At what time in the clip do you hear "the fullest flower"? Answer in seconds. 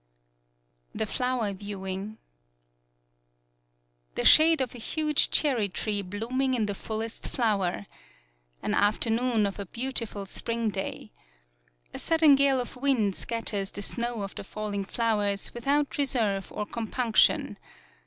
6.65-7.85